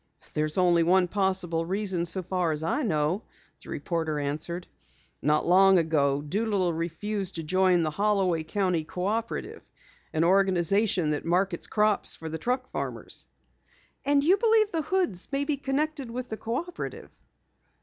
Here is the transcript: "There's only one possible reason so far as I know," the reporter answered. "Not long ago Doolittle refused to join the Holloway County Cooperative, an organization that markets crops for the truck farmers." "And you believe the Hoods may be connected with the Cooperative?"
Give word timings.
"There's 0.33 0.57
only 0.57 0.81
one 0.81 1.07
possible 1.07 1.63
reason 1.63 2.07
so 2.07 2.23
far 2.23 2.51
as 2.51 2.63
I 2.63 2.81
know," 2.81 3.21
the 3.61 3.69
reporter 3.69 4.19
answered. 4.19 4.65
"Not 5.21 5.45
long 5.45 5.77
ago 5.77 6.23
Doolittle 6.23 6.73
refused 6.73 7.35
to 7.35 7.43
join 7.43 7.83
the 7.83 7.91
Holloway 7.91 8.41
County 8.41 8.83
Cooperative, 8.83 9.61
an 10.11 10.23
organization 10.23 11.11
that 11.11 11.23
markets 11.23 11.67
crops 11.67 12.15
for 12.15 12.29
the 12.29 12.39
truck 12.39 12.71
farmers." 12.71 13.27
"And 14.03 14.23
you 14.23 14.37
believe 14.37 14.71
the 14.71 14.81
Hoods 14.81 15.27
may 15.31 15.45
be 15.45 15.57
connected 15.57 16.09
with 16.09 16.29
the 16.29 16.37
Cooperative?" 16.37 17.13